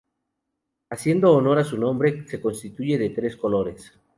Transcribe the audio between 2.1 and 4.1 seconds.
se constituye de tres colores.